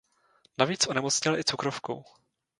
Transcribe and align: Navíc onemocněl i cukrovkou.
Navíc 0.57 0.87
onemocněl 0.87 1.39
i 1.39 1.43
cukrovkou. 1.43 2.03